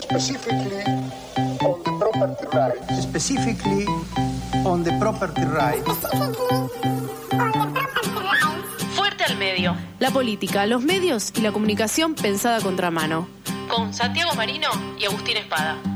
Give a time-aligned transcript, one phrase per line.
[0.00, 0.84] specifically
[1.60, 3.02] on the property rights.
[3.02, 3.86] specifically
[4.64, 5.98] on the property rights.
[8.94, 9.76] Fuerte al medio.
[9.98, 13.28] La política, los medios y la comunicación pensada a contramano.
[13.68, 14.68] Con Santiago Marino
[14.98, 15.91] y Agustín Espada.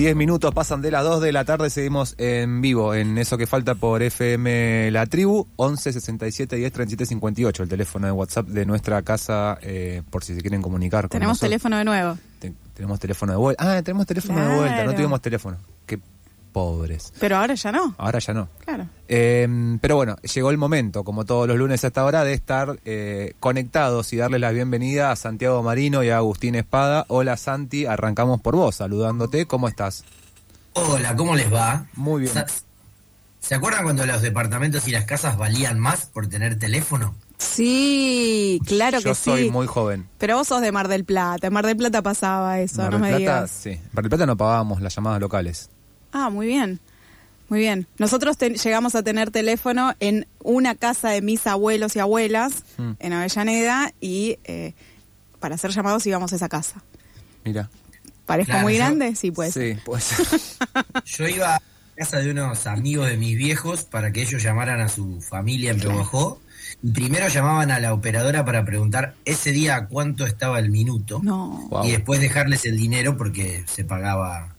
[0.00, 3.46] Diez minutos pasan de las 2 de la tarde, seguimos en vivo en eso que
[3.46, 8.64] falta por FM La Tribu, 11 67 10 37 58, el teléfono de WhatsApp de
[8.64, 11.50] nuestra casa, eh, por si se quieren comunicar con Tenemos nosotros.
[11.50, 12.16] teléfono de nuevo.
[12.38, 13.76] Te- tenemos teléfono de vuelta.
[13.76, 15.58] Ah, tenemos teléfono de vuelta, no tuvimos teléfono.
[16.52, 17.12] Pobres.
[17.20, 17.94] Pero ahora ya no.
[17.98, 18.48] Ahora ya no.
[18.64, 18.86] Claro.
[19.08, 22.78] Eh, pero bueno, llegó el momento, como todos los lunes a esta hora, de estar
[22.84, 27.04] eh, conectados y darles la bienvenida a Santiago Marino y a Agustín Espada.
[27.08, 29.46] Hola Santi, arrancamos por vos, saludándote.
[29.46, 30.04] ¿Cómo estás?
[30.74, 31.86] Hola, ¿cómo les va?
[31.94, 32.32] Muy bien.
[33.40, 37.14] ¿Se acuerdan cuando los departamentos y las casas valían más por tener teléfono?
[37.38, 39.50] Sí, claro Yo que soy sí.
[39.50, 40.06] muy joven.
[40.18, 41.46] Pero vos sos de Mar del Plata.
[41.46, 43.50] En Mar del Plata pasaba eso, Mar no del me Plata, digas.
[43.50, 43.70] sí.
[43.70, 45.70] En Mar del Plata no pagábamos las llamadas locales.
[46.12, 46.80] Ah, muy bien.
[47.48, 47.86] Muy bien.
[47.98, 52.90] Nosotros te- llegamos a tener teléfono en una casa de mis abuelos y abuelas Mm.
[52.98, 54.74] en Avellaneda y eh,
[55.40, 56.82] para hacer llamados íbamos a esa casa.
[57.44, 57.68] Mira.
[58.26, 59.16] ¿Parezco Claro, muy yo- grande?
[59.16, 59.54] Sí, pues.
[59.54, 60.10] Sí, pues.
[61.06, 61.62] Yo iba a
[61.96, 65.80] casa de unos amigos de mis viejos para que ellos llamaran a su familia en
[65.80, 66.40] Pehuajó
[66.82, 71.18] y primero llamaban a la operadora para preguntar ese día a cuánto estaba el minuto
[71.24, 71.66] No.
[71.68, 71.84] Wow.
[71.84, 74.54] y después dejarles el dinero porque se pagaba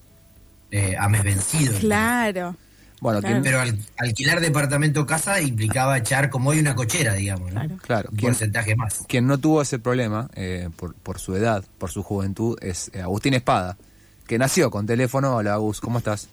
[0.71, 1.77] eh, a mes vencido.
[1.79, 2.55] Claro.
[3.01, 3.33] Bueno, Claro.
[3.35, 7.59] ¿quién- Pero al- alquilar departamento casa implicaba echar como hoy una cochera, digamos, ¿no?
[7.61, 7.77] Claro.
[7.81, 9.03] Claro, Un ¿quién- porcentaje más.
[9.07, 13.01] Quien no tuvo ese problema eh, por, por su edad, por su juventud, es eh,
[13.01, 13.75] Agustín Espada,
[14.27, 15.35] que nació con teléfono.
[15.35, 16.29] Hola Agus, ¿cómo estás?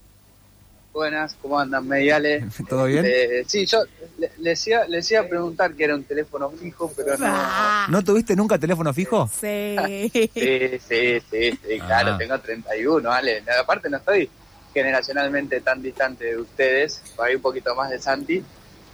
[0.98, 2.42] Buenas, ¿cómo andan, mediales?
[2.68, 3.04] ¿Todo bien?
[3.06, 3.84] Eh, sí, yo
[4.18, 7.24] le- les iba, les iba a preguntar que era un teléfono fijo, pero no.
[7.28, 9.30] Ah, ¿No tuviste nunca teléfono fijo?
[9.32, 9.76] sí.
[10.34, 12.18] Sí, sí, sí, sí, claro, Ah.
[12.18, 13.44] tengo 31, ¿vale?
[13.60, 14.28] Aparte no estoy
[14.74, 18.42] generacionalmente tan distante de ustedes, por ahí un poquito más de Santi.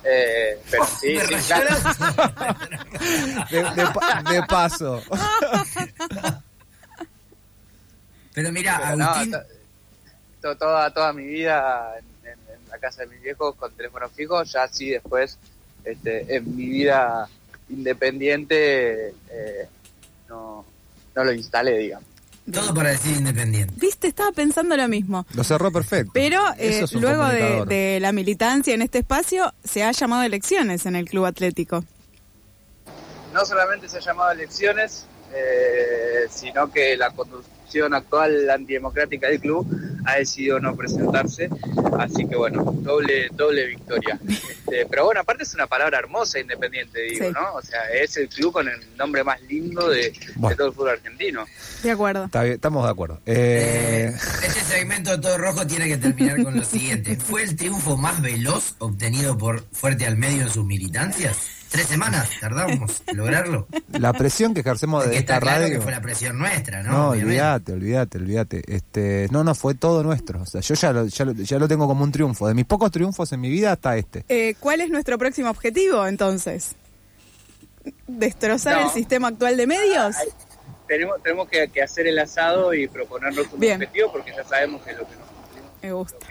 [0.04, 1.74] Eh, pero sí, sí, claro.
[3.50, 5.02] De, de pa- de paso.
[8.34, 9.34] Pero mira, Pero no, Agustín,
[10.44, 13.72] to- to- toda, toda mi vida en, en- en la casa de mis viejos con
[13.72, 15.38] teléfono fijo, ya sí después
[15.84, 17.28] este, en mi vida
[17.70, 19.68] independiente eh,
[20.28, 20.64] no,
[21.14, 22.06] no lo instalé, digamos.
[22.52, 23.74] todo para decir independiente.
[23.78, 25.26] Viste, estaba pensando lo mismo.
[25.34, 26.10] Lo cerró perfecto.
[26.14, 27.24] Pero eh, es luego
[27.64, 31.84] de la militancia en este espacio, se ha llamado elecciones en el Club Atlético.
[33.32, 37.10] No solamente se ha llamado elecciones, eh, sino que la
[37.64, 39.66] conducción actual antidemocrática del club
[40.06, 41.48] ha decidido no presentarse,
[41.98, 44.18] así que bueno, doble doble victoria.
[44.64, 47.32] Este, pero bueno, aparte es una palabra hermosa, independiente, digo, Sí.
[47.34, 47.54] ¿no?
[47.54, 50.88] O sea, es el club con el nombre más lindo de, de todo el fútbol
[50.90, 51.44] argentino.
[51.82, 52.24] De acuerdo.
[52.24, 53.20] Está bien, estamos de acuerdo.
[53.26, 54.14] Eh, Eh,
[54.46, 57.16] este segmento de todo rojo tiene que terminar con lo siguiente.
[57.16, 61.36] ¿Fue el triunfo más veloz obtenido por Fuerte al Medio en sus militancias?
[61.74, 63.66] Tres semanas tardamos en lograrlo.
[63.88, 65.74] la presión que ejercemos Porque de esta está claro radio.
[65.78, 66.92] que fue la presión nuestra, ¿no?
[66.92, 68.62] No, olvídate, olvídate, olvídate.
[68.72, 70.40] Este, no, no, fue todo nuestro.
[70.42, 72.46] O sea, yo ya lo, ya, lo, ya lo tengo como un triunfo.
[72.46, 74.24] De mis pocos triunfos en mi vida hasta este.
[74.28, 76.76] Eh, ¿Cuál es nuestro próximo objetivo entonces?
[78.06, 78.86] ¿Destrozar No.
[78.86, 80.14] el sistema actual de medios?
[80.16, 80.28] Ay,
[80.86, 83.82] Tenemos, tenemos que, que hacer el asado y proponernos un Bien.
[83.82, 86.26] objetivo porque ya sabemos que lo que nos Me gusta.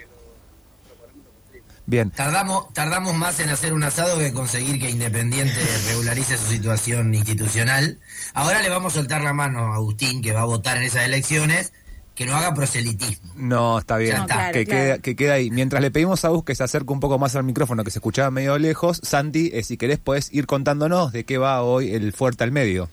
[1.86, 2.12] Bien.
[2.12, 8.00] Tardamos, tardamos más en hacer un asado que conseguir que Independiente regularice su situación institucional.
[8.34, 11.06] Ahora le vamos a soltar la mano a Agustín, que va a votar en esas
[11.06, 11.74] elecciones,
[12.16, 13.34] que no haga proselitismo.
[13.36, 14.16] No, está bien.
[14.16, 14.36] Ya está.
[14.36, 14.82] Claro, que, claro.
[14.84, 15.52] Queda, que queda ahí.
[15.52, 18.00] Mientras le pedimos a Gus que se acerque un poco más al micrófono, que se
[18.00, 22.14] escuchaba medio lejos, Santi, eh, si querés, podés ir contándonos de qué va hoy el
[22.14, 22.90] Fuerte al Medio.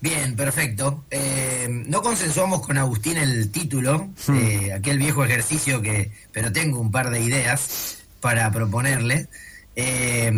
[0.00, 1.04] Bien, perfecto.
[1.10, 6.90] Eh, no consensuamos con Agustín el título, eh, aquel viejo ejercicio que, pero tengo un
[6.90, 9.28] par de ideas para proponerle.
[9.76, 10.30] Eh,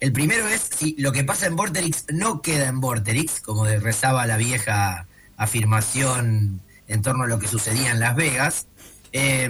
[0.00, 4.26] el primero es si lo que pasa en Vorterix no queda en Vorterix, como rezaba
[4.26, 5.06] la vieja
[5.36, 8.66] afirmación en torno a lo que sucedía en Las Vegas.
[9.12, 9.48] Eh,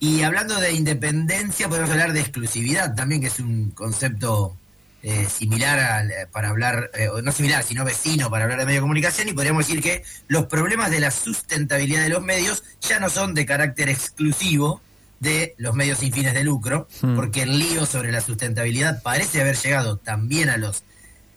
[0.00, 4.56] y hablando de independencia, podemos hablar de exclusividad también, que es un concepto
[5.02, 6.90] eh, similar para hablar,
[7.22, 10.46] no similar, sino vecino para hablar de medio de comunicación, y podríamos decir que los
[10.46, 14.82] problemas de la sustentabilidad de los medios ya no son de carácter exclusivo
[15.20, 17.16] de los medios sin fines de lucro, Hmm.
[17.16, 20.82] porque el lío sobre la sustentabilidad parece haber llegado también a los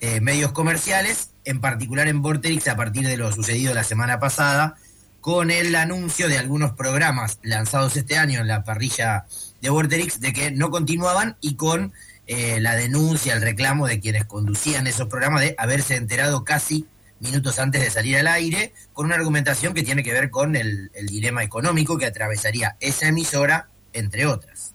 [0.00, 4.76] eh, medios comerciales, en particular en Vorterix, a partir de lo sucedido la semana pasada,
[5.20, 9.24] con el anuncio de algunos programas lanzados este año en la parrilla
[9.60, 11.92] de Vorterix de que no continuaban y con
[12.28, 16.86] eh, la denuncia, el reclamo de quienes conducían esos programas de haberse enterado casi
[17.20, 20.90] minutos antes de salir al aire, con una argumentación que tiene que ver con el,
[21.06, 24.74] dilema económico que atravesaría esa emisora, entre otras.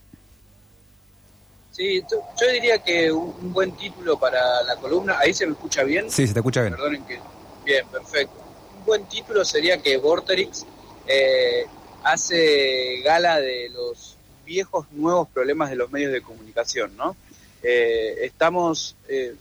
[1.71, 6.09] Sí, yo diría que un, buen título para la columna, ¿ahí se me escucha bien?
[6.11, 6.75] Sí, se te escucha bien.
[6.75, 7.19] Perdonen que...
[7.65, 8.35] Bien, perfecto.
[8.77, 10.65] Un buen título sería que Vorterix
[11.07, 11.65] eh,
[12.03, 17.15] hace gala de los viejos nuevos problemas de los medios de comunicación, ¿no?
[17.63, 19.35] Eh, estamos, eh,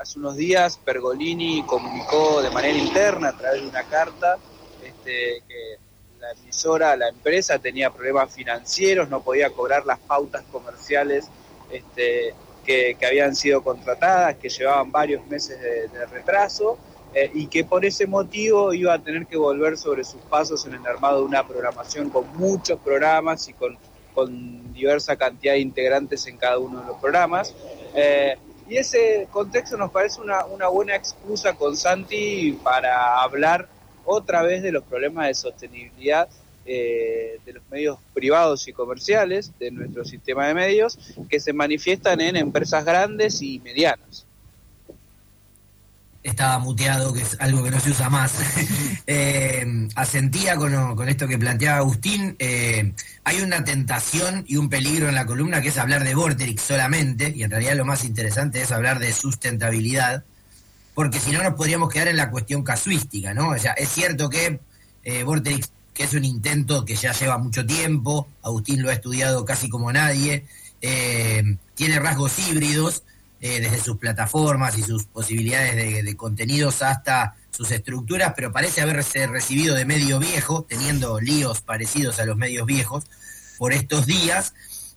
[0.00, 4.38] hace unos días Pergolini comunicó de manera interna a través de una carta
[4.82, 5.76] este, que
[6.20, 11.28] la emisora, la empresa tenía problemas financieros, no podía cobrar las pautas comerciales
[11.70, 12.34] este,
[12.64, 16.78] que, habían sido contratadas, que llevaban varios meses de, retraso.
[17.14, 20.74] Eh, y que por ese motivo iba a tener que volver sobre sus pasos en
[20.74, 23.78] el armado de una programación con muchos programas y con
[24.74, 27.54] diversa cantidad de integrantes en cada uno de los programas.
[27.94, 28.36] Eh,
[28.68, 33.68] y ese contexto nos parece una, buena excusa con Santi para hablar
[34.04, 36.28] otra vez de los problemas de sostenibilidad
[36.66, 40.98] eh, de los medios privados y comerciales, de nuestro sistema de medios,
[41.30, 44.27] que se manifiestan en empresas grandes y medianas
[46.28, 48.32] estaba muteado, que es algo que no se usa más.
[49.10, 52.36] Eh, asentía con, esto que planteaba Agustín.
[52.38, 52.92] Eh,
[53.24, 57.32] hay una tentación y un peligro en la columna que es hablar de Vorterix solamente,
[57.34, 60.24] y en realidad lo más interesante es hablar de sustentabilidad,
[60.94, 63.48] porque si no nos podríamos quedar en la cuestión casuística, ¿no?
[63.50, 64.60] O sea, es cierto que
[65.04, 69.46] eh, Vorterix, que es un intento que ya lleva mucho tiempo, Agustín lo ha estudiado
[69.46, 70.44] casi como nadie,
[70.80, 73.04] tiene rasgos híbridos,
[73.40, 79.26] eh, desde sus plataformas y sus posibilidades de, contenidos hasta sus estructuras, pero parece haberse
[79.26, 83.04] recibido de medio viejo, teniendo líos parecidos a los medios viejos
[83.56, 84.54] por estos días.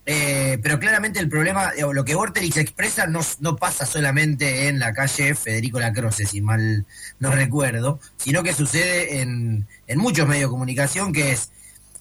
[0.07, 5.35] Eh, pero claramente el problema, lo que Vorterix expresa no, pasa solamente en la calle
[5.35, 6.85] Federico Lacroce, si mal
[7.19, 11.51] no recuerdo, sino que sucede en muchos medios de comunicación, que es,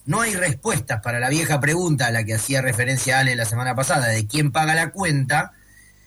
[0.06, 3.74] no hay respuestas para la vieja pregunta a la que hacía referencia Ale la semana
[3.74, 5.52] pasada, de quién paga la cuenta,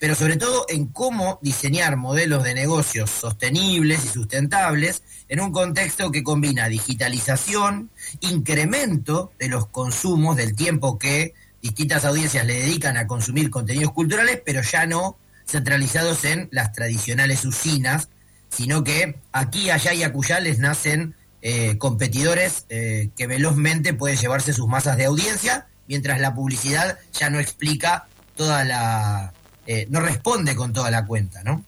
[0.03, 6.11] pero sobre todo en cómo diseñar modelos de negocios sostenibles y sustentables en un contexto
[6.11, 7.89] que combina digitalización,
[8.19, 14.41] incremento de los consumos, del tiempo que distintas audiencias le dedican a consumir contenidos culturales,
[14.45, 15.15] pero ya no
[15.47, 18.09] centralizados en las tradicionales usinas,
[18.49, 24.51] sino que aquí, allá y acullá les nacen eh, competidores eh, que velozmente pueden llevarse
[24.51, 29.33] sus masas de audiencia, mientras la publicidad ya no explica toda la
[29.65, 31.63] eh, no responde con toda la cuenta, ¿no?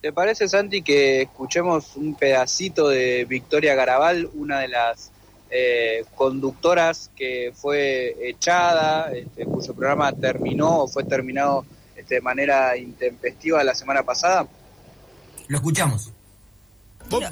[0.00, 5.12] ¿Te parece, Santi, que escuchemos un pedacito de Victoria Garabal, una de las
[5.50, 11.64] eh, conductoras que fue echada, este, cuyo programa terminó o fue terminado
[11.94, 14.48] este, de manera intempestiva la semana pasada?
[15.48, 16.10] Lo escuchamos.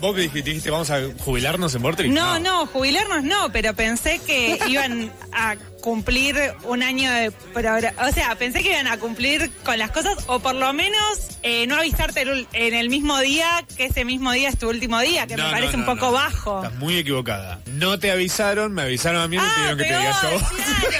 [0.00, 2.10] ¿Vos, dijiste, vamos a jubilarnos en Vortex?
[2.10, 8.34] No, no, jubilarnos no, pero pensé que iban a cumplir un año de O sea,
[8.36, 12.22] pensé que iban a cumplir con las cosas, o por lo menos eh, no avisarte
[12.52, 15.76] en el mismo día que ese mismo día es tu último día, que me parece
[15.76, 16.62] un poco bajo.
[16.62, 17.60] Estás muy equivocada.
[17.66, 20.90] No te avisaron, me avisaron a mí y me ah, pidieron que te yo.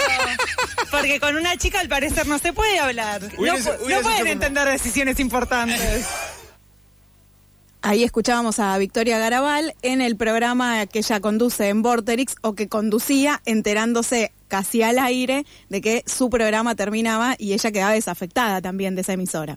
[0.90, 3.22] Porque con una chica al parecer no se puede hablar.
[3.22, 6.06] no, pueden entender decisiones importantes.
[7.82, 12.68] Ahí escuchábamos a Victoria Garabal en el programa que ella conduce en Vorterix o que
[12.68, 18.96] conducía enterándose casi al aire de que su programa terminaba y ella quedaba desafectada también
[18.96, 19.56] de esa emisora.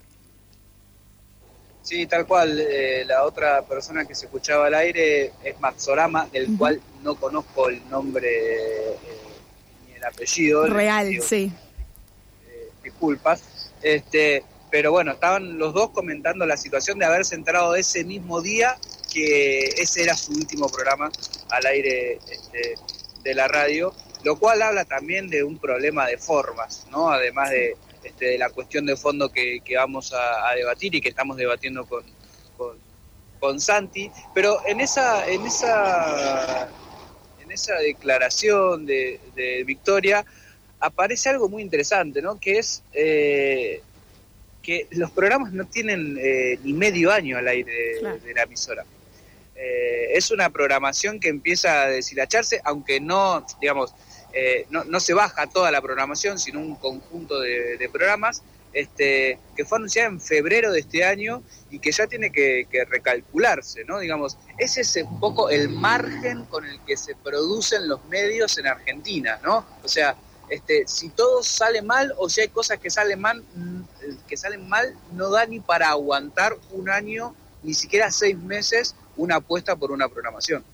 [1.82, 2.58] Sí, tal cual.
[2.58, 7.68] Eh, la otra persona que se escuchaba al aire es Matsorama, del cual no conozco
[7.68, 8.96] el nombre eh,
[9.86, 10.66] ni el apellido.
[10.66, 11.52] Real, sí.
[12.48, 13.70] Eh, disculpas.
[13.82, 14.42] Este,
[14.74, 18.76] pero bueno, estaban los dos comentando la situación de haberse entrado ese mismo día
[19.12, 21.12] que ese era su último programa
[21.50, 22.74] al aire este,
[23.22, 27.08] de la radio, lo cual habla también de un problema de formas, ¿no?
[27.08, 31.86] Además de, este, la cuestión de fondo que, vamos a, debatir y que estamos debatiendo
[31.86, 32.02] con,
[33.38, 36.68] con, Santi, pero en esa, en esa,
[37.40, 39.20] en esa declaración de,
[39.64, 40.26] Victoria
[40.80, 42.40] aparece algo muy interesante, ¿no?
[42.40, 43.80] Que es eh,
[44.64, 48.84] que los programas no tienen eh, ni medio año al aire de, la emisora.
[49.54, 53.94] Eh, es una programación que empieza a deshilacharse, aunque no, digamos,
[54.32, 58.42] eh, no, se baja toda la programación, sino un conjunto de, programas
[58.72, 62.84] este, que fue anunciada en febrero de este año y que ya tiene que, que,
[62.84, 64.00] recalcularse, ¿no?
[64.00, 68.66] Digamos, ese es un poco el margen con el que se producen los medios en
[68.66, 69.64] Argentina, ¿no?
[69.84, 70.16] O sea,
[70.48, 73.82] este, si todo sale mal o si hay cosas que salen mal, mm,
[74.26, 79.36] que salen mal, no da ni para aguantar un año, ni siquiera seis meses, una
[79.36, 80.64] apuesta por una programación.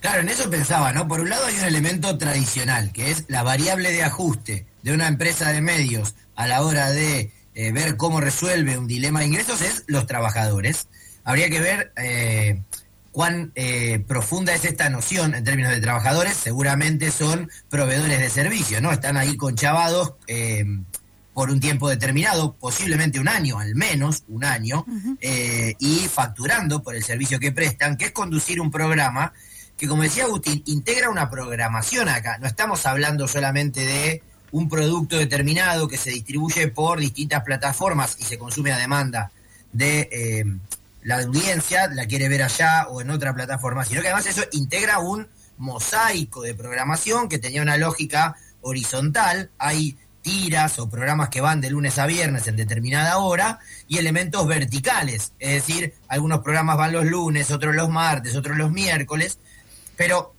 [0.00, 1.08] Claro, en eso pensaba, ¿no?
[1.08, 5.08] Por un lado hay un elemento tradicional, que es la variable de ajuste de una
[5.08, 9.62] empresa de medios a la hora de eh, ver cómo resuelve un dilema de ingresos,
[9.62, 10.88] es los trabajadores.
[11.24, 12.62] Habría que ver eh,
[13.16, 16.36] cuán eh, profunda es esta noción en términos de trabajadores.
[16.36, 18.92] Seguramente son proveedores de servicios, ¿no?
[18.92, 20.12] Están ahí conchavados
[21.32, 24.84] por un tiempo determinado, posiblemente un año, al menos un año,
[25.78, 29.32] y facturando por el servicio que prestan, que es conducir un programa
[29.78, 32.36] que como decía Agustín, integra una programación acá.
[32.36, 38.24] No estamos hablando solamente de un producto determinado que se distribuye por distintas plataformas y
[38.24, 39.30] se consume a demanda
[39.72, 40.44] de eh,
[41.06, 44.98] la audiencia, la quiere ver allá o en otra plataforma, sino que además eso integra
[44.98, 49.48] un mosaico de programación que tenía una lógica horizontal.
[49.56, 54.44] Hay tiras o programas que van de lunes a viernes en determinada hora y elementos
[54.48, 59.38] verticales, es decir, algunos programas van los lunes, otros los martes, otros los miércoles,
[59.96, 60.34] pero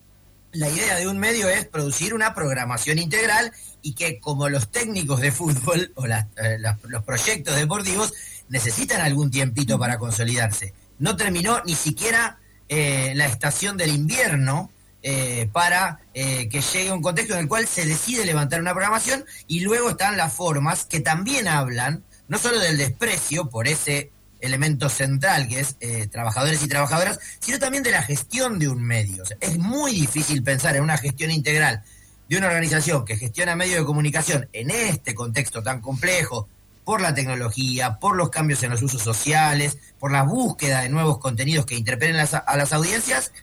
[0.52, 5.22] la idea de un medio es producir una programación integral y que como los técnicos
[5.22, 6.60] de fútbol o eh,
[6.90, 8.14] los proyectos deportivos
[8.50, 10.74] necesitan algún tiempito para consolidarse.
[11.00, 12.40] No terminó ni siquiera
[12.70, 14.72] eh, la estación del invierno
[15.04, 19.60] eh, para que llegue un contexto en el cual se decide levantar una programación y
[19.60, 25.48] luego están las formas que también hablan no solo del desprecio por ese elemento central,
[25.48, 29.24] que es eh, trabajadores y trabajadoras, sino también de la gestión de un medio.
[29.40, 31.84] es muy difícil pensar en una gestión integral
[32.30, 36.50] de una organización que gestiona medios de comunicación en este contexto tan complejo,
[36.88, 41.18] por la tecnología, por los cambios en los usos sociales, por la búsqueda de nuevos
[41.18, 43.34] contenidos que interpelen a las audiencias,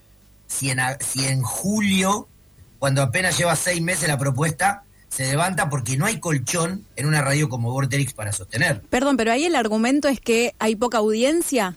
[0.46, 2.26] si en, si en julio,
[2.78, 7.20] cuando apenas lleva seis meses la propuesta, se levanta porque no hay colchón en una
[7.20, 8.80] radio como Vorterix para sostener.
[8.88, 11.76] Perdón, pero ahí el argumento es que hay poca audiencia.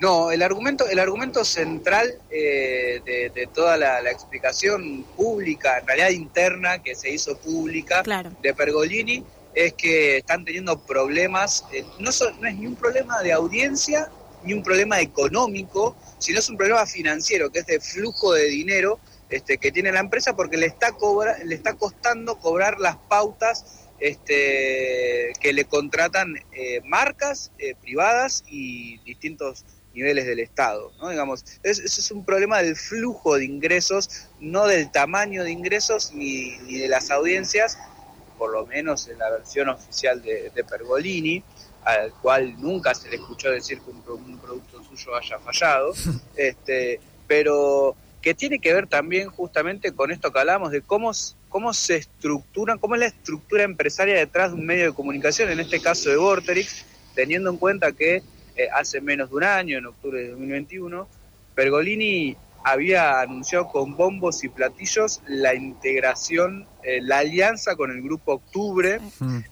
[0.00, 6.82] No, el argumento, el argumento central eh, de, toda la, explicación pública, en realidad interna,
[6.82, 8.02] que se hizo pública
[8.42, 9.22] de Pergolini,
[9.56, 14.10] es que están teniendo problemas, eh, no, es ni un problema de audiencia,
[14.44, 19.00] ni un problema económico, sino es un problema financiero, que es de flujo de dinero
[19.30, 20.94] este, que tiene la empresa porque le está,
[21.42, 28.98] le está costando cobrar las pautas este, que le contratan eh, marcas eh, privadas y
[29.06, 30.92] distintos niveles del Estado.
[31.00, 31.08] ¿no?
[31.08, 36.58] Digamos, es, es un problema del flujo de ingresos, no del tamaño de ingresos ni
[36.78, 37.78] de las audiencias,
[38.38, 41.42] por lo menos en la versión oficial de, Pergolini,
[41.84, 45.92] al cual nunca se le escuchó decir que un, un producto suyo haya fallado,
[46.36, 51.12] este, pero que tiene que ver también justamente con esto que hablamos de cómo,
[51.48, 55.60] cómo se estructuran, cómo es la estructura empresaria detrás de un medio de comunicación, en
[55.60, 58.22] este caso de Vorterix, teniendo en cuenta que
[58.56, 61.08] eh, hace menos de un año, en octubre de 2021,
[61.54, 68.32] Pergolini había anunciado con bombos y platillos la integración, eh, la alianza con el grupo
[68.32, 68.98] Octubre,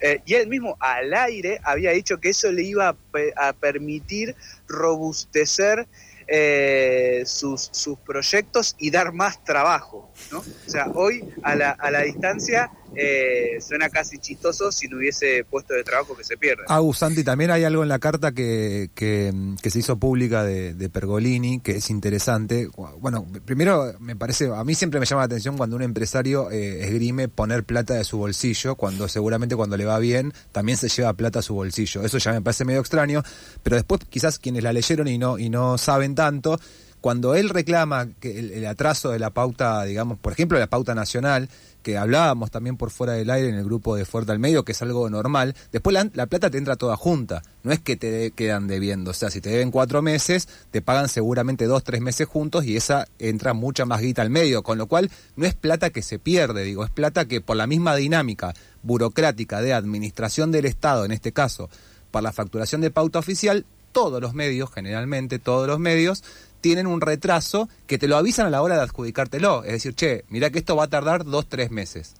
[0.00, 2.97] eh, y él mismo al aire había dicho que eso le iba
[3.37, 4.35] a permitir
[4.66, 5.87] robustecer
[6.26, 10.11] eh, sus, sus proyectos y dar más trabajo.
[10.33, 10.40] ¿no?
[10.40, 15.44] O sea, hoy a la, a la distancia eh, suena casi chistoso si no hubiese
[15.48, 16.64] puesto de trabajo que se pierde.
[16.68, 19.32] Agus, Santi, también hay algo en la carta que, que,
[19.70, 22.68] se hizo pública de, Pergolini que es interesante.
[23.00, 26.84] Bueno, primero me parece, a mí siempre me llama la atención cuando un empresario eh,
[26.84, 31.12] esgrime poner plata de su bolsillo, cuando seguramente cuando le va bien también se lleva
[31.14, 32.02] plata a su bolsillo.
[32.02, 33.22] Eso ya me parece medio extraño,
[33.62, 36.58] pero después quizás quienes la leyeron y no, y no saben tanto,
[37.04, 41.50] cuando él reclama que el, atraso de la pauta, digamos, por ejemplo, la pauta nacional,
[41.85, 44.73] que hablábamos también por fuera del aire en el grupo de Fuerte al Medio, que
[44.73, 48.67] es algo normal, después la, plata te entra toda junta, no es que te quedan
[48.67, 52.64] debiendo, o sea, si te deben cuatro meses, te pagan seguramente dos, tres meses juntos
[52.64, 56.03] y esa entra mucha más guita al medio, con lo cual no es plata que
[56.03, 61.05] se pierde, digo, es plata que por la misma dinámica burocrática de administración del Estado,
[61.05, 61.69] en este caso,
[62.11, 66.25] para la facturación de pauta oficial, todos los medios, generalmente todos los medios,
[66.64, 69.64] tienen un retraso que te lo avisan a la hora de adjudicártelo.
[69.64, 72.14] Es decir, che, mira que esto va a tardar dos, tres meses.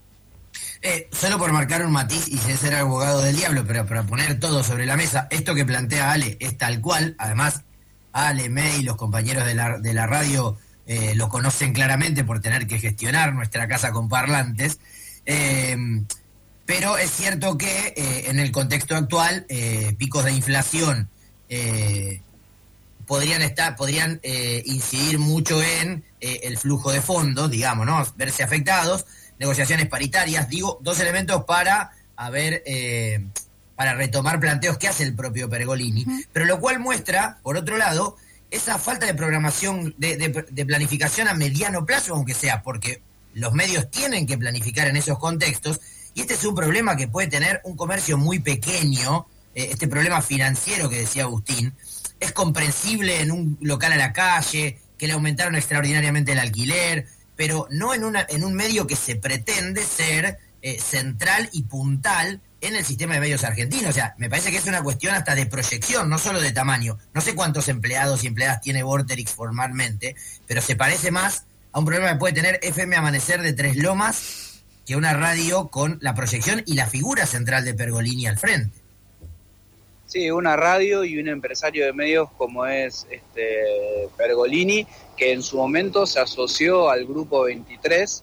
[0.83, 4.39] Eh, solo por marcar un matiz y sin ser abogado del diablo, pero para poner
[4.39, 7.15] todo sobre la mesa, esto que plantea Ale es tal cual.
[7.17, 7.63] Además,
[8.13, 12.67] Ale, May, los compañeros de la, de la radio eh, lo conocen claramente por tener
[12.67, 14.79] que gestionar nuestra casa con parlantes.
[15.25, 15.75] Eh,
[16.67, 17.95] pero es cierto que
[18.27, 19.47] en el contexto actual,
[19.99, 21.11] picos de inflación
[23.07, 28.05] podrían estar, podrían eh, incidir mucho en eh, el flujo de fondos, digamos, ¿no?
[28.17, 29.07] Verse afectados,
[29.39, 30.49] negociaciones paritarias.
[30.49, 33.27] Digo, dos elementos para, a ver, eh,
[33.77, 38.17] para retomar planteos que hace el propio Pergolini, pero lo cual muestra, por otro lado,
[38.51, 43.91] esa falta de programación, de, de planificación a mediano plazo, aunque sea, porque los medios
[43.91, 45.81] tienen que planificar en esos contextos,
[46.15, 50.89] y este es un problema que puede tener un comercio muy pequeño, este problema financiero
[50.89, 51.75] que decía Agustín,
[52.21, 57.07] es comprensible en un local a la calle, que le aumentaron extraordinariamente el alquiler,
[57.37, 62.77] pero no en, en un medio que se pretende ser eh, central y puntal en
[62.77, 63.91] el sistema de medios argentinos.
[63.91, 66.99] O sea, me parece que es una cuestión hasta de proyección, no solo de tamaño.
[67.13, 70.17] No sé cuántos empleados y empleadas tiene Vorterix formalmente,
[70.47, 74.63] pero se parece más a un problema que puede tener FM Amanecer de Tres Lomas
[74.87, 78.84] que una radio con la proyección y la figura central de Pergolini al frente.
[80.15, 85.57] Sí, una radio y un empresario de medios como es este Pergolini, que en su
[85.57, 88.23] momento se asoció al grupo 23,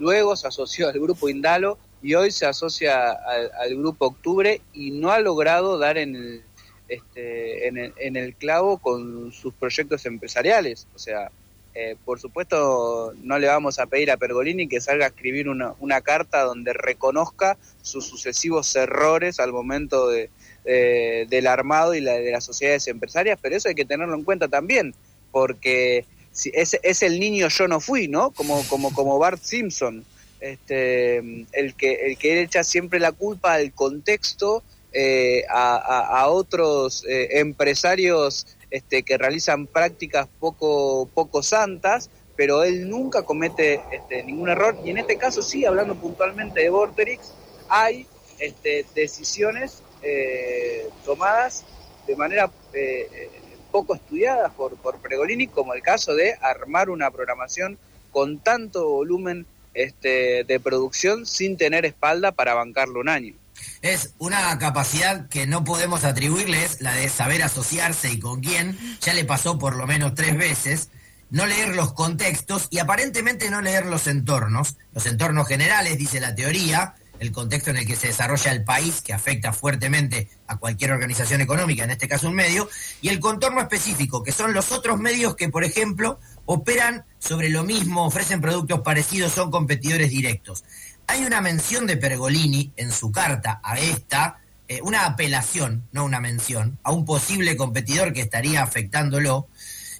[0.00, 5.12] luego se asoció al grupo Indalo y hoy se asocia al, grupo Octubre y no
[5.12, 6.42] ha logrado dar en el,
[6.88, 10.88] este, en el, en el clavo con sus proyectos empresariales.
[10.96, 11.30] O sea,
[11.76, 15.74] eh, por supuesto, no le vamos a pedir a Pergolini que salga a escribir una,
[15.78, 20.28] una carta donde reconozca sus sucesivos errores al momento de,
[20.64, 24.24] eh, del armado y la, de las sociedades empresarias, pero eso hay que tenerlo en
[24.24, 24.94] cuenta también,
[25.30, 28.30] porque si es, es el niño yo no fui, ¿no?
[28.30, 30.04] Como, como, como Bart Simpson,
[30.40, 31.18] este,
[31.52, 38.46] el, que, el que echa siempre la culpa al contexto eh, a, otros eh, empresarios
[38.70, 44.76] este, que realizan prácticas poco, poco santas, pero él nunca comete este, ningún error.
[44.84, 47.32] Y en este caso sí, hablando puntualmente de Vorterix,
[47.68, 48.06] hay
[48.38, 51.64] este, decisiones eh, tomadas
[52.06, 53.30] de manera eh, eh,
[53.72, 57.78] poco estudiadas por, Pregolini, como el caso de armar una programación
[58.12, 63.34] con tanto volumen este, de producción sin tener espalda para bancarlo un año.
[63.82, 69.14] Es una capacidad que no podemos atribuirles, la de saber asociarse y con quién, ya
[69.14, 70.90] le pasó por lo menos tres veces,
[71.30, 76.34] no leer los contextos y aparentemente no leer los entornos, los entornos generales, dice la
[76.34, 80.92] teoría, el contexto en el que se desarrolla el país, que afecta fuertemente a cualquier
[80.92, 82.68] organización económica, en este caso un medio,
[83.00, 87.64] y el contorno específico, que son los otros medios que, por ejemplo, operan sobre lo
[87.64, 90.64] mismo, ofrecen productos parecidos, son competidores directos.
[91.06, 96.20] Hay una mención de Pergolini en su carta a esta, eh, una apelación, no una
[96.20, 99.48] mención, a un posible competidor que estaría afectándolo,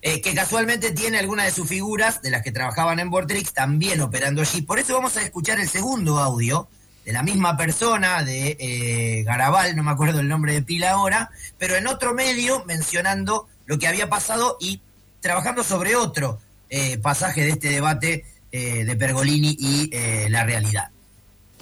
[0.06, 4.02] eh, que casualmente tiene algunas de sus figuras de las que trabajaban en Vortrix también
[4.02, 4.60] operando allí.
[4.60, 6.68] Por eso vamos a escuchar el segundo audio,
[7.04, 11.30] de la misma persona, de eh, Garabal, no me acuerdo el nombre de pila ahora,
[11.58, 14.80] pero en otro medio mencionando lo que había pasado y
[15.20, 16.38] trabajando sobre otro
[16.70, 19.90] eh, pasaje de este debate eh, de Pergolini y
[20.28, 20.90] la realidad.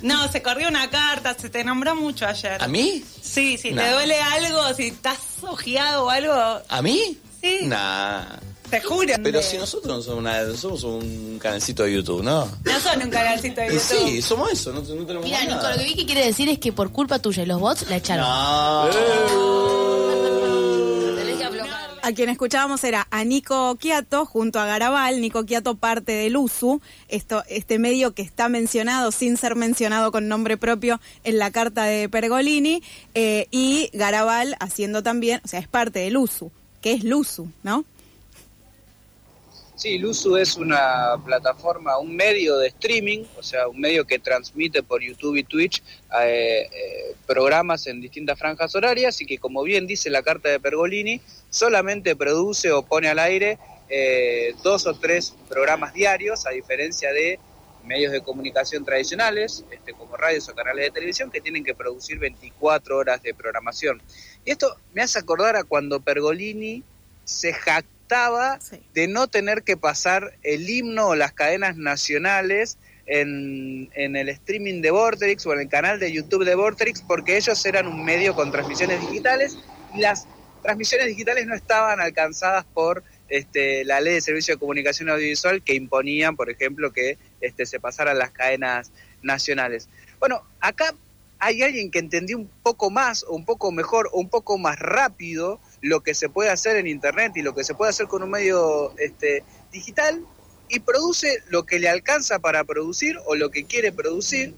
[0.00, 2.61] No, se corrió una carta, se te nombró mucho ayer.
[2.61, 3.05] ¿A mí?
[3.22, 6.62] Sí, si te duele algo, si estás ojeado o algo.
[6.68, 7.18] ¿A mí?
[7.40, 7.61] Sí.
[7.64, 8.24] Nah.
[8.73, 9.13] Te juro.
[9.23, 12.49] Pero si nosotros no somos, una, somos un canalcito de YouTube, ¿no?
[12.65, 13.83] No son un canalcito de YouTube.
[13.83, 15.57] Sí, somos eso, no, no tenemos Mira, nada.
[15.57, 17.87] Nico, lo que vi que quiere decir es que por culpa tuya y los bots
[17.91, 18.25] la echaron.
[21.17, 21.99] Tenés que aflojarla.
[22.01, 25.21] A quien escuchábamos era a Nico Quiato junto a Garabal.
[25.21, 30.29] Nico Quiato parte del USU, esto, este medio que está mencionado sin ser mencionado con
[30.29, 32.83] nombre propio en la carta de Pergolini.
[33.13, 37.85] eh, y Garabal haciendo también, o sea, es parte del USU, que es Lusu, ¿no?
[39.83, 44.85] Sí, Luzu es una plataforma, un medio de streaming, o sea, un medio que transmite
[44.85, 45.83] por YouTube y Twitch
[46.23, 50.61] eh, eh, programas en distintas franjas horarias y que, como bien dice la carta de
[50.61, 57.12] Pergolini, solamente produce o pone al aire eh, dos o tres programas diarios, a diferencia
[57.12, 57.40] de
[57.85, 62.21] medios de comunicación tradicionales, este, como radios o canales de televisión, que tienen que producir
[62.21, 64.01] 24 horas de programación.
[64.45, 66.85] Y esto me hace acordar a cuando Pergolini
[67.25, 67.53] se
[68.94, 74.81] de no tener que pasar el himno o las cadenas nacionales en, en, el streaming
[74.81, 78.35] de Vorterix o en el canal de YouTube de Vorterix porque ellos eran un medio
[78.35, 79.59] con transmisiones digitales
[79.94, 80.27] y las
[80.62, 85.75] transmisiones digitales no estaban alcanzadas por este, la ley de servicio de comunicación audiovisual que
[85.75, 89.88] imponían, por ejemplo, que este, se pasaran las cadenas nacionales.
[90.20, 90.94] Bueno, acá
[91.38, 94.79] hay alguien que entendió un poco más o un poco mejor o un poco más
[94.79, 98.23] rápido lo que se puede hacer en Internet y lo que se puede hacer con
[98.23, 100.25] un medio este, digital
[100.68, 104.55] y produce lo que le alcanza para producir o lo que quiere producir,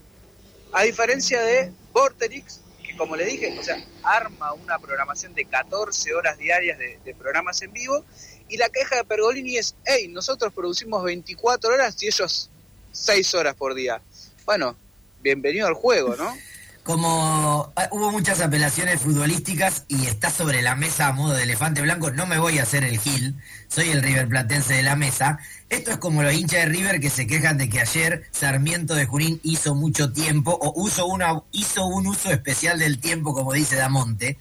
[0.72, 6.14] a diferencia de Vorterix, que como le dije, o sea, arma una programación de 14
[6.14, 8.04] horas diarias de, de programas en vivo
[8.48, 12.50] y la queja de Pergolini es, hey, nosotros producimos 24 horas y ellos
[12.92, 14.00] seis horas por día.
[14.44, 14.76] Bueno,
[15.20, 16.36] bienvenido al juego, ¿no?
[16.84, 21.80] Como ah, hubo muchas apelaciones futbolísticas y está sobre la mesa a modo de elefante
[21.80, 23.36] blanco, no me voy a hacer el Gil,
[23.68, 25.38] soy el River Platense de la mesa.
[25.70, 29.06] Esto es como los hinchas de River que se quejan de que ayer Sarmiento de
[29.06, 33.76] Junín hizo mucho tiempo o uso una, hizo un uso especial del tiempo, como dice
[33.76, 34.36] Damonte.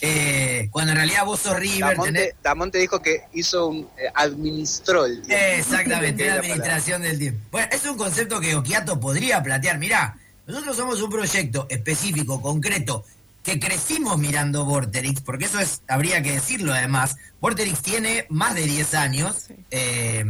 [0.00, 1.96] Eh, cuando en realidad vos sos River.
[2.42, 3.88] Damonte, dijo que hizo un.
[3.96, 5.44] Eh, administró el tiempo.
[5.56, 7.40] Exactamente, la administración del tiempo.
[7.50, 9.78] Bueno, es un concepto que Okiato podría plantear.
[9.78, 10.16] Mirá,
[10.48, 13.04] nosotros somos un proyecto específico, concreto,
[13.42, 17.16] que crecimos mirando Vorterix, porque eso es, habría que decirlo además.
[17.40, 19.48] Vorterix tiene más de 10 años.
[19.70, 20.24] Eh,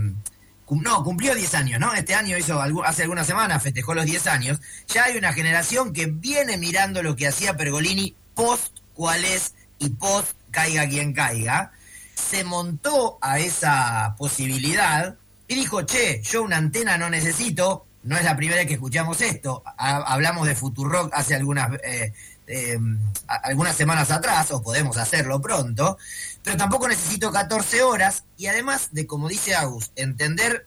[0.70, 1.94] no, cumplió 10 años, ¿no?
[1.94, 4.60] Este año hizo, hace algunas semanas festejó los 10 años.
[4.88, 9.90] Ya hay una generación que viene mirando lo que hacía Pergolini post cuál es y
[9.90, 11.72] post caiga quien caiga.
[12.14, 18.24] Se montó a esa posibilidad y dijo, che, yo una antena no necesito, no es
[18.24, 19.62] la primera vez que escuchamos esto.
[19.76, 22.14] hablamos de Futurock hace algunas, eh,
[22.46, 25.98] em, algunas semanas atrás, o podemos hacerlo pronto,
[26.42, 30.66] pero tampoco necesito 14 horas y además de, como dice Agus, entender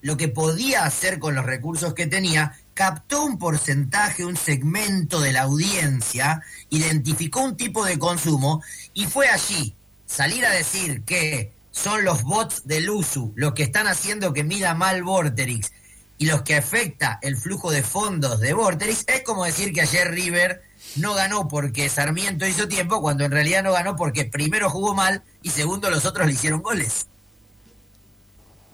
[0.00, 5.32] lo que podía hacer con los recursos que tenía, captó un porcentaje, un segmento de
[5.32, 8.62] la audiencia, identificó un tipo de consumo
[8.94, 13.86] y fue allí salir a decir que son los bots del USU los que están
[13.86, 15.72] haciendo que mida mal Vorterix
[16.18, 20.10] y los que afecta el flujo de fondos de Vorterix, es como decir que ayer
[20.10, 20.62] River
[20.96, 25.22] no ganó porque Sarmiento hizo tiempo, cuando en realidad no ganó porque primero jugó mal
[25.42, 27.06] y segundo los otros le hicieron goles.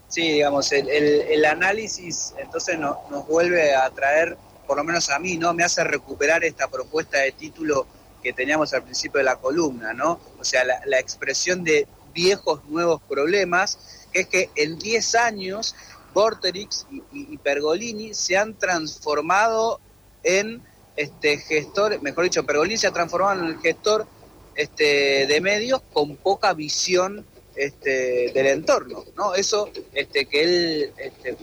[0.09, 5.55] Sí, digamos, el, análisis entonces nos vuelve a traer, por lo menos a mí, ¿no?
[5.55, 7.87] Me hace recuperar esta propuesta de título
[8.21, 10.21] que teníamos al principio de la columna, ¿no?
[10.39, 13.79] O sea, la, la expresión de viejos nuevos problemas,
[14.13, 15.77] que es que en 10 años
[16.13, 19.81] Vorterix y, Pergolini se han transformado
[20.23, 20.63] en
[20.97, 24.07] este gestor, mejor dicho, Pergolini se ha transformado en el gestor
[24.55, 29.35] este, de medios con poca visión este, del entorno, ¿no?
[29.35, 31.37] Eso este, que él este,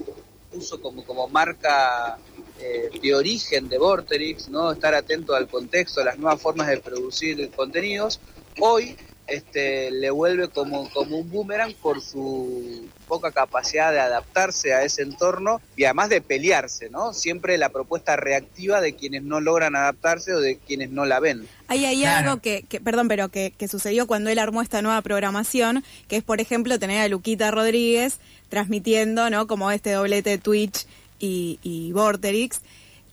[0.51, 2.17] puso como, marca
[2.59, 4.71] eh, de origen de Vorterix, ¿no?
[4.71, 8.19] Estar atento al contexto, a las nuevas formas de producir contenidos,
[8.59, 8.95] hoy
[9.27, 15.01] este, le vuelve como, como un boomerang por su poca capacidad de adaptarse a ese
[15.01, 17.13] entorno y además de pelearse, ¿no?
[17.13, 21.47] Siempre la propuesta reactiva de quienes no logran adaptarse o de quienes no la ven.
[21.67, 26.17] Hay, hay algo que, perdón, pero que, sucedió cuando él armó esta nueva programación, que
[26.17, 29.47] es, por ejemplo, tener a Luquita Rodríguez transmitiendo, ¿no?
[29.47, 30.85] Como este doblete Twitch
[31.19, 32.61] y, y Vorterix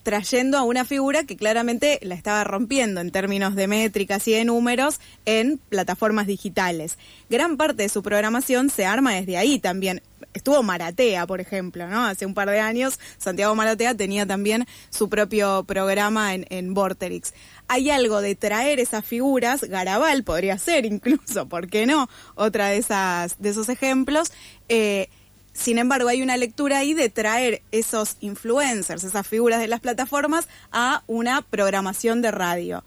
[0.04, 4.44] trayendo a una figura que claramente la estaba rompiendo en términos de métricas y de
[4.44, 6.98] números en plataformas digitales.
[7.30, 10.02] Gran parte de su programación se arma desde ahí también.
[10.34, 12.04] Estuvo Maratea, por ejemplo, ¿no?
[12.04, 17.32] Hace un par de años Santiago Maratea tenía también su propio programa en, en Vorterix.
[17.66, 22.08] Hay algo de traer esas figuras, Garabal podría ser incluso, ¿por qué no?
[22.34, 24.32] Otra de, esas, de esos ejemplos.
[24.68, 25.08] Eh,
[25.54, 30.48] sin embargo, hay una lectura ahí de traer esos influencers, esas figuras de las plataformas,
[30.72, 32.84] a una programación de radio.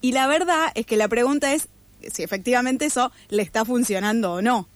[0.00, 1.68] Y la verdad es que la pregunta es
[2.10, 4.68] si efectivamente eso le está funcionando o no.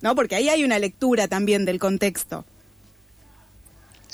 [0.00, 0.14] ¿No?
[0.14, 2.44] Porque ahí hay una lectura también del contexto.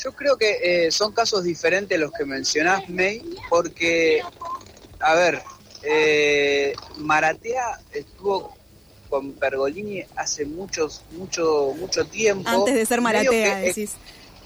[0.03, 4.23] Yo creo que eh, son casos diferentes los que mencionás, May, porque,
[4.99, 5.43] a ver,
[5.83, 8.57] eh, Maratea estuvo
[9.15, 12.49] con Pergolini hace muchos, mucho, mucho tiempo.
[12.49, 13.93] Antes de ser Maratea, decís.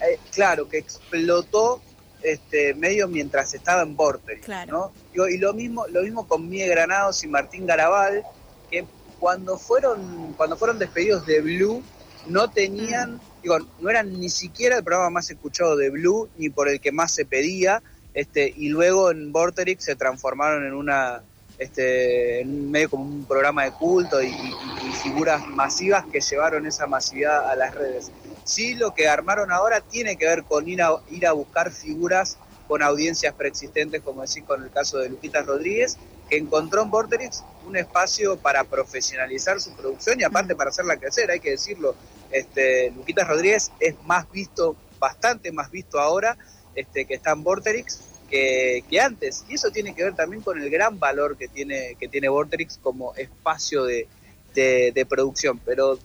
[0.03, 1.81] Eh, claro, que explotó
[2.23, 4.93] este medio mientras estaba en Vortex, claro.
[5.15, 5.27] ¿no?
[5.27, 8.25] Y lo mismo, lo mismo con Mie Granados y Martín Garabal,
[8.71, 8.85] que
[9.19, 11.83] cuando fueron, cuando fueron despedidos de Blue,
[12.27, 13.21] no tenían, mm.
[13.43, 16.93] digo, no eran ni siquiera el programa más escuchado de Blue, ni por el que
[16.93, 21.23] más se pedía, este, y luego en Vorterix se transformaron en una
[21.59, 24.33] este, en medio como un programa de culto y,
[25.03, 28.11] figuras masivas que llevaron esa masividad a las redes.
[28.43, 32.37] Sí, lo que armaron ahora tiene que ver con ir a, ir a buscar figuras
[32.67, 37.45] con audiencias preexistentes, como decís con el caso de Lupita Rodríguez, que encontró en Vorterix
[37.67, 41.95] un espacio para profesionalizar su producción y aparte para hacerla crecer, hay que decirlo.
[42.31, 46.37] Este, Luquita Rodríguez es más visto, bastante más visto ahora
[46.75, 49.45] este, que está en Vorterix que, antes.
[49.49, 52.79] Y eso tiene que ver también con el gran valor que tiene, que tiene Vorterix
[52.79, 54.07] como espacio de,
[55.09, 55.61] producción.
[55.65, 55.99] Pero,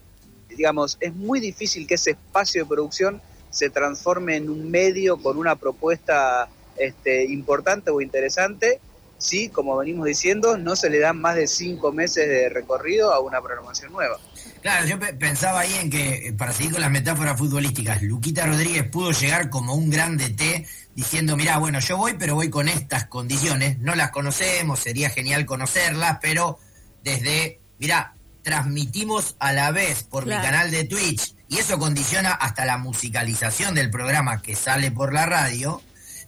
[0.49, 5.37] digamos, es muy difícil que ese espacio de producción se transforme en un medio con
[5.37, 8.79] una propuesta este, importante o interesante
[9.23, 13.19] si, como venimos diciendo, no se le dan más de cinco meses de recorrido a
[13.21, 14.19] una programación nueva.
[14.63, 18.87] Claro, yo pensaba ahí en que, eh, para seguir con las metáforas futbolísticas, Luquita Rodríguez
[18.87, 23.07] pudo llegar como un grande T diciendo, mira, bueno, yo voy, pero voy con estas
[23.07, 26.59] condiciones, no las conocemos, sería genial conocerlas, pero
[27.03, 32.63] desde, mira, transmitimos a la vez por mi canal de Twitch y eso condiciona hasta
[32.63, 35.81] la musicalización del programa que sale por la radio,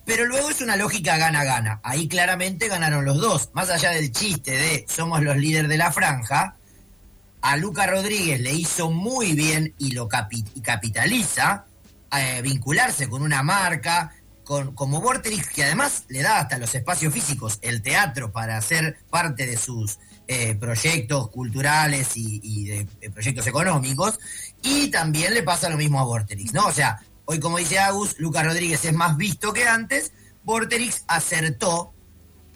[0.03, 1.79] pero luego es una lógica gana-gana.
[1.83, 5.93] Ahí claramente ganaron los dos, más allá del chiste de somos los líderes de la
[5.93, 6.57] franja
[7.45, 11.65] a Luca Rodríguez le hizo muy bien y lo capitaliza
[12.12, 17.13] eh, vincularse con una marca, con, como Vorterix, que además le da hasta los espacios
[17.13, 24.19] físicos, el teatro, para ser parte de sus eh, proyectos culturales y, de, proyectos económicos.
[24.63, 26.65] Y también le pasa lo mismo a Vorterix, ¿no?
[26.65, 30.13] O sea, hoy, como dice Agus, Luca Rodríguez es más visto que antes.
[30.43, 31.93] Vorterix acertó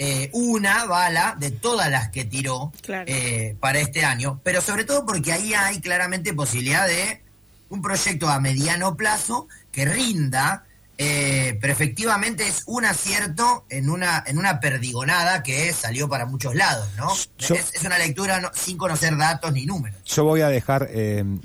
[0.01, 5.05] eh, una bala de todas las que tiró eh, para este año, pero sobre todo
[5.05, 7.21] porque ahí hay claramente posibilidad de
[7.67, 10.63] un proyecto a mediano plazo que rinda,
[10.97, 16.55] eh, pero efectivamente es un acierto en una, en una perdigonada que salió para muchos
[16.55, 17.11] lados, ¿no?
[17.13, 19.99] es, una lectura sin conocer datos ni números.
[20.05, 20.89] Yo voy a dejar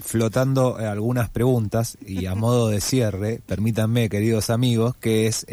[0.01, 5.45] flotando algunas preguntas y a modo de cierre, permítanme, queridos amigos, que es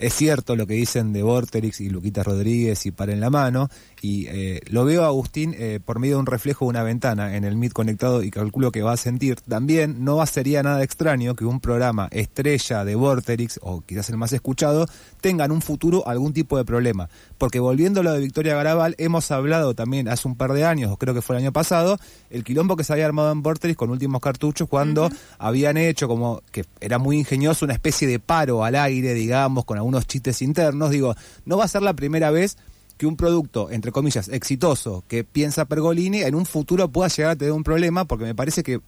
[0.00, 3.68] es cierto lo que dicen de Vorterix y Luquita Rodríguez y Para en la Mano,
[4.02, 7.44] y eh, lo veo Agustín eh, por medio de un reflejo de una ventana en
[7.44, 9.36] el MIT conectado y calculo que va a sentir.
[9.40, 14.32] También no sería nada extraño que un programa estrella de Vorterix, o quizás el más
[14.32, 14.86] escuchado,
[15.20, 17.08] tenga en un futuro algún tipo de problema.
[17.36, 20.92] Porque volviendo a lo de Victoria Garabal, hemos hablado también hace un par de años,
[20.92, 21.98] o creo que fue el año pasado,
[22.30, 26.42] el quilombo que se había armado en Vorterix con últimos cartuchos cuando habían hecho como
[26.52, 30.90] que era muy ingenioso una especie de paro al aire, digamos, con algunos chistes internos.
[30.90, 32.56] Digo, no va a ser la primera vez
[33.00, 37.36] que un producto, entre comillas, exitoso que piensa Pergolini en un futuro pueda llegar a
[37.36, 38.82] tener un problema, porque me parece que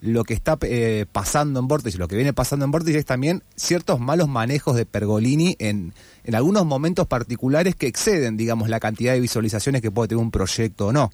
[0.00, 3.42] lo que está eh, pasando en Vortex lo que viene pasando en Vortex es también
[3.56, 9.14] ciertos malos manejos de Pergolini en, en algunos momentos particulares que exceden, digamos, la cantidad
[9.14, 11.10] de visualizaciones que puede tener un proyecto o no.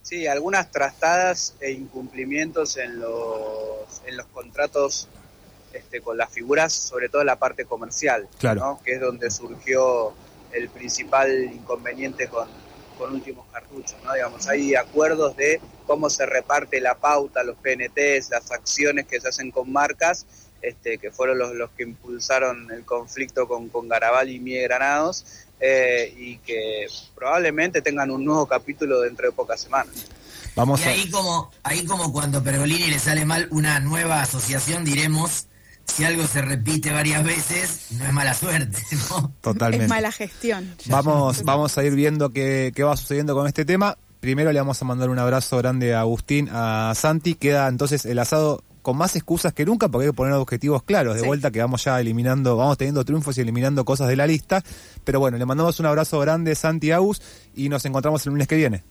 [0.00, 5.10] Sí, algunas trastadas e incumplimientos en los, en los contratos
[5.76, 10.14] este, con las figuras, sobre todo la parte comercial, que es donde surgió
[10.52, 12.48] el principal inconveniente con,
[12.98, 13.96] con últimos cartuchos.
[14.04, 14.14] ¿no?
[14.14, 19.28] Digamos, hay acuerdos de cómo se reparte la pauta, los PNTs, las acciones que se
[19.28, 20.26] hacen con marcas,
[20.62, 25.46] este, que fueron los, los que impulsaron el conflicto con, con Garabal y Mie Granados,
[25.60, 29.94] eh, y que probablemente tengan un nuevo capítulo dentro de pocas semanas.
[30.54, 35.46] Vamos y ahí, como, ahí como cuando Pergolini le sale mal una nueva asociación, diremos
[35.86, 39.32] si algo se repite varias veces, no es mala suerte, ¿no?
[39.40, 39.84] Totalmente.
[39.84, 40.74] Es mala gestión.
[40.86, 43.96] Vamos, vamos a ir viendo qué, qué va sucediendo con este tema.
[44.20, 47.34] Primero le vamos a mandar un abrazo grande a Agustín, a Santi.
[47.34, 51.16] Queda entonces el asado con más excusas que nunca porque hay que poner objetivos claros.
[51.16, 54.62] De vuelta que vamos ya eliminando, vamos teniendo triunfos y eliminando cosas de la lista.
[55.04, 57.20] Pero bueno, le mandamos un abrazo grande, Santi Agus,
[57.54, 58.84] y nos encontramos el lunes que viene.